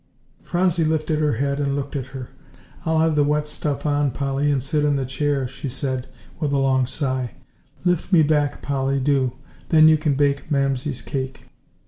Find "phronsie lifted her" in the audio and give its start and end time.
0.41-1.33